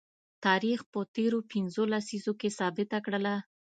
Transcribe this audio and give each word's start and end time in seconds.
تاریخ 0.45 0.79
په 0.91 0.99
تیرو 1.15 1.39
پنځو 1.51 1.83
لسیزو 1.93 2.33
کې 2.39 2.49
ثابته 2.59 2.97
کړله 3.05 3.35